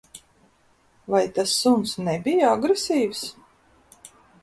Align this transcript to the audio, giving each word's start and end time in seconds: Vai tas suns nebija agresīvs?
Vai 1.15 1.21
tas 1.35 1.53
suns 1.65 1.93
nebija 2.09 2.51
agresīvs? 2.57 3.25